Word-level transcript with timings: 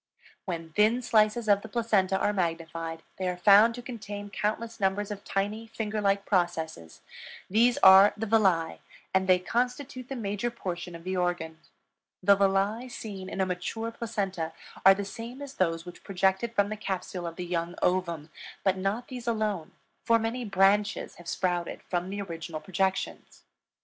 When 0.45 0.73
thin 0.73 1.03
slices 1.03 1.47
of 1.47 1.61
the 1.61 1.67
placenta 1.69 2.17
are 2.17 2.33
magnified 2.33 3.03
they 3.19 3.27
are 3.29 3.37
found 3.37 3.75
to 3.75 3.83
contain 3.83 4.31
countless 4.31 4.79
numbers 4.79 5.11
of 5.11 5.23
tiny, 5.23 5.67
finger 5.67 6.01
like 6.01 6.25
processes; 6.25 7.01
these 7.51 7.77
are 7.83 8.11
the 8.17 8.25
villi, 8.25 8.81
and 9.13 9.27
they 9.27 9.37
constitute 9.37 10.09
the 10.09 10.15
major 10.15 10.49
portion 10.49 10.95
of 10.95 11.03
the 11.03 11.15
organ. 11.15 11.59
The 12.23 12.35
villi 12.35 12.89
seen 12.89 13.29
in 13.29 13.41
a 13.41 13.45
mature 13.45 13.91
placenta 13.91 14.53
are 14.83 14.95
the 14.95 15.05
same 15.05 15.39
as 15.39 15.53
those 15.53 15.85
which 15.85 16.03
projected 16.03 16.55
from 16.55 16.69
the 16.69 16.77
capsule 16.77 17.27
of 17.27 17.35
the 17.35 17.45
young 17.45 17.75
ovum, 17.83 18.31
but 18.63 18.77
not 18.79 19.07
these 19.07 19.27
alone, 19.27 19.71
for 20.03 20.17
many 20.17 20.43
branches 20.45 21.17
have 21.17 21.27
sprouted 21.27 21.83
from 21.83 22.09
the 22.09 22.23
original 22.23 22.59
projections. 22.59 23.43